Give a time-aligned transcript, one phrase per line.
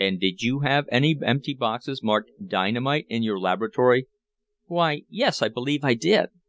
[0.00, 4.08] "And did you have any empty boxes marked dynamite in your laboratory?"
[4.66, 6.30] "Why yes, I believe I did.